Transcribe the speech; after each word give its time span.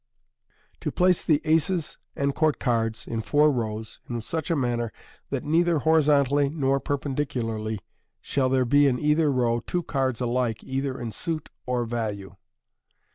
To 0.79 0.89
Place 0.91 1.23
thb 1.23 1.41
Aces 1.43 1.99
and 2.15 2.33
Court 2.33 2.57
Cards 2.57 3.05
in 3.05 3.21
Four 3.21 3.51
Rows, 3.51 3.99
is 4.09 4.29
g 4.31 4.35
JCH 4.37 4.49
A 4.49 4.55
MANNER 4.55 4.91
THAT 5.29 5.43
NEITHER 5.43 5.77
HORIZONTALLY 5.81 6.49
NOR 6.49 6.79
PERPENDICU 6.81 7.43
LARLY 7.43 7.79
SHALL 8.19 8.49
THERB 8.49 8.69
BB 8.71 8.89
IN 8.89 8.95
BITHER 8.95 9.31
Row 9.31 9.59
TWO 9.59 9.83
CARDS 9.83 10.19
ALIKB 10.19 10.63
sither 10.65 10.99
in 10.99 11.11
Suit 11.11 11.49
or 11.67 11.85
Value. 11.85 12.35